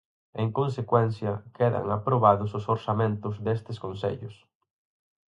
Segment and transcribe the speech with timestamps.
[0.43, 4.35] En consecuencia, quedan aprobados os orzamentos destes consellos.